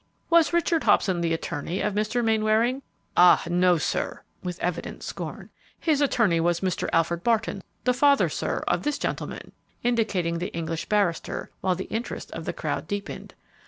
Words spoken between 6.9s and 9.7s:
Alfred Barton, the father, sir, of this gentleman,"